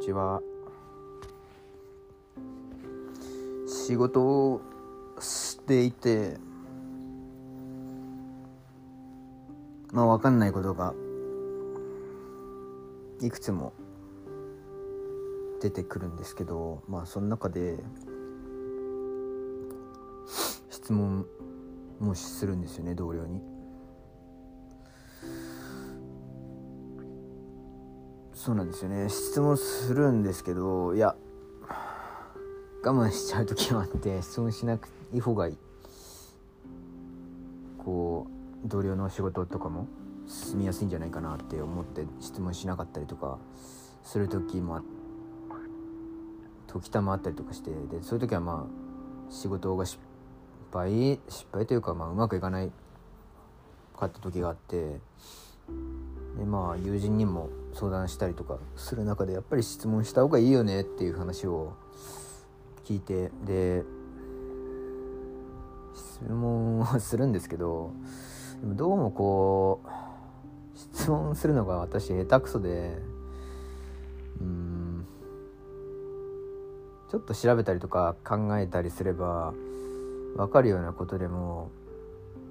[0.00, 0.40] ちは
[3.66, 4.62] 仕事を
[5.20, 6.38] していて
[9.92, 10.94] まあ分かんないことが
[13.20, 13.74] いくつも
[15.60, 17.76] 出てくるんですけどまあその中で
[20.70, 21.26] 質問
[21.98, 23.42] もするんですよね同僚に。
[28.42, 29.10] そうなんですよね。
[29.10, 31.14] 質問するんですけどいや
[32.82, 35.58] 我慢しちゃう時もあって質問しなくていい方がいい。
[37.76, 38.26] こ
[38.64, 39.86] う同僚の仕事とかも
[40.26, 43.36] 進みやすいんじゃないかなって思って質問しなかったりとか
[44.02, 44.80] する時も
[46.66, 50.00] 時たまあったりとかしてでそういう時はまあ仕事が失
[50.72, 52.72] 敗失敗というかまあうまくいかない
[53.98, 54.98] かった時があって
[56.38, 61.72] でまあ友人にも相談したりとかする中でやっぱり質問した方がいいよねっていう話を
[62.84, 63.82] 聞いてで
[65.94, 67.92] 質問をするんですけど
[68.60, 69.88] でもどうもこう
[70.98, 72.98] 質問するのが私下手くそで
[74.40, 75.06] うん
[77.10, 79.52] ちょっと調べたりとか考えたりすれば
[80.36, 81.70] 分かるようなことでも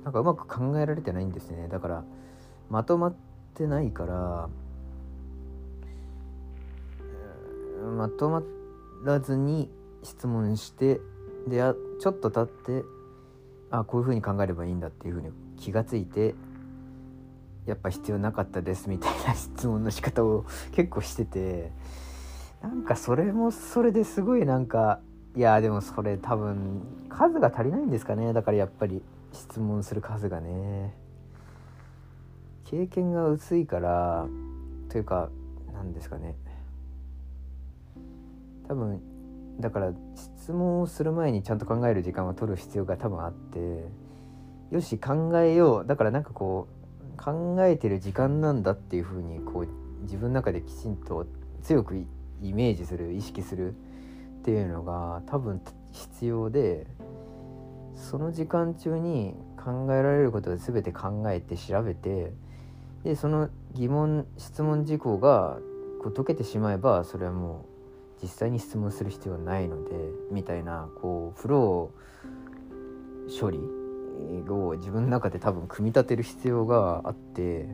[0.03, 1.67] なんかうまく考えられてないんですね。
[1.67, 2.03] だから
[2.69, 3.15] まとまっ
[3.53, 4.49] てないから
[7.99, 8.41] まとま
[9.03, 9.69] らずに
[10.03, 11.01] 質問して
[11.49, 11.57] で
[11.99, 12.85] ちょっと経って
[13.71, 16.33] あこういうふうに考えればいいんだっていうふうに気がついて
[17.65, 21.73] やっぱ必要なかったですみたいな質問の仕方を 結構してて
[22.61, 25.01] なんかそれもそれですごいなんか
[25.35, 28.31] いやでもそれ多分数が足りないんですかね。
[28.31, 29.03] だからやっぱり
[29.33, 30.95] 質問する数がね。
[32.63, 34.27] 経験が薄いから
[34.87, 35.29] というか
[35.73, 36.35] 何ですかね。
[38.69, 39.01] 多分
[39.59, 43.89] だから質問をする前にちゃんと考える時間を取る必要が多分あって
[44.71, 45.87] よし考えよう。
[45.87, 49.67] だからなんかこう考えてる時間なんだっていうふうにこう
[50.03, 51.25] 自分の中できちんと
[51.63, 51.95] 強く
[52.41, 53.75] イメージする意識するっ
[54.43, 56.87] ていうのが多分必要で
[57.95, 62.31] その時間中に考えられることで全て考えて調べて
[63.03, 65.57] でその疑問質問事項が
[66.01, 67.78] こう解けてしまえばそれはもう
[68.21, 69.91] 実際に質問する必要はないので
[70.31, 73.59] みたいなこうフロー処理
[74.49, 77.69] を自分の中で多分組み立てる必要があって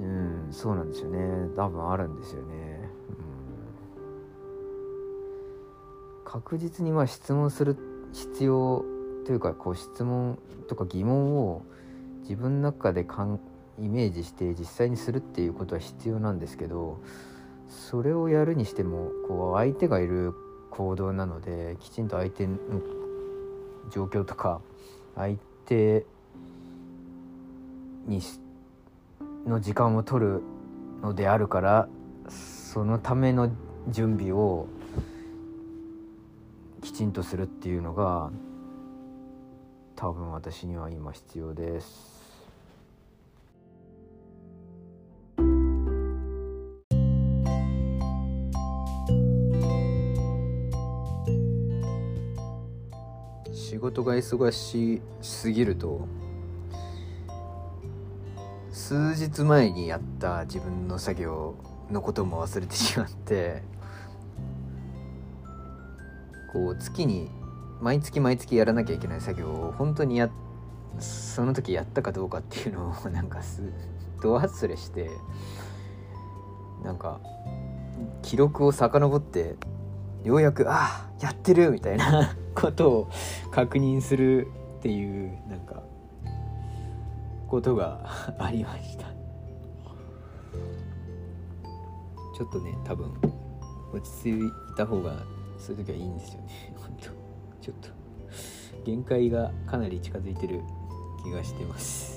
[0.00, 2.90] うんそうなんですよね多分あるんですよね。
[3.08, 3.12] う
[6.22, 7.76] ん、確実にまあ質問する
[8.12, 8.84] 必要
[9.26, 10.38] というかこう質問
[10.68, 11.62] とか疑問を
[12.22, 13.40] 自分の中でかん
[13.78, 17.00] イメージして実際にするっていうことは必要なんですけど
[17.72, 20.34] それをやるにしてもこう相手がいる
[20.70, 22.58] 行動なのできちんと相手の
[23.90, 24.60] 状況とか
[25.16, 26.04] 相手
[28.06, 28.20] に
[29.46, 30.42] の時間を取る
[31.02, 31.88] のであるから
[32.28, 33.50] そのための
[33.88, 34.68] 準備を
[36.82, 38.30] きちんとするっていうのが
[39.96, 42.11] 多分私には今必要です。
[53.82, 56.06] 事が忙しすぎると
[58.70, 61.56] 数日前にやった自分の作業
[61.90, 63.62] のことも忘れてしまって
[66.52, 67.28] こう月に
[67.80, 70.30] 毎月毎月やらなきゃいけない作業を本当にや
[71.00, 73.62] その時やったかどうかっていうのをなんかす
[74.22, 75.10] ド忘れして
[76.84, 77.20] なんか
[78.22, 79.56] 記録を遡って
[80.24, 83.08] ようやくああやってるみたいな ことを
[83.50, 85.82] 確認するっていうなんか
[87.48, 88.00] ことが
[88.38, 89.06] ありました。
[92.34, 93.12] ちょっとね多分
[93.92, 95.22] 落ち着いた方が
[95.58, 96.74] そういう時はいいんですよね。
[96.76, 97.04] 本当
[97.60, 97.88] ちょっと。
[98.84, 100.60] 限界がかなり近づいてる
[101.22, 102.11] 気がしてます。